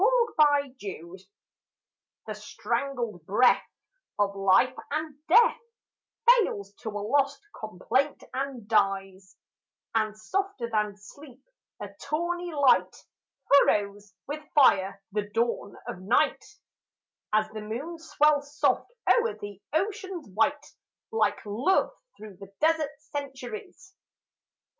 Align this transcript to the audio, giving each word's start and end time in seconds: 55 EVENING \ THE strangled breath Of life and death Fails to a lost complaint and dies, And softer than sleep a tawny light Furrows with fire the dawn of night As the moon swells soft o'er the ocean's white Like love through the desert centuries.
55 0.39 0.71
EVENING 0.81 1.17
\ 1.73 2.25
THE 2.25 2.33
strangled 2.33 3.23
breath 3.27 3.69
Of 4.17 4.35
life 4.35 4.73
and 4.89 5.15
death 5.27 5.61
Fails 6.27 6.73
to 6.79 6.89
a 6.89 6.97
lost 7.07 7.39
complaint 7.59 8.23
and 8.33 8.67
dies, 8.67 9.37
And 9.93 10.17
softer 10.17 10.71
than 10.71 10.97
sleep 10.97 11.43
a 11.79 11.89
tawny 12.01 12.51
light 12.51 12.95
Furrows 13.47 14.15
with 14.27 14.43
fire 14.55 15.03
the 15.11 15.29
dawn 15.35 15.75
of 15.87 16.01
night 16.01 16.43
As 17.31 17.47
the 17.51 17.61
moon 17.61 17.99
swells 17.99 18.57
soft 18.57 18.91
o'er 19.07 19.37
the 19.37 19.61
ocean's 19.71 20.27
white 20.29 20.65
Like 21.11 21.45
love 21.45 21.91
through 22.17 22.37
the 22.37 22.51
desert 22.59 22.89
centuries. 23.15 23.93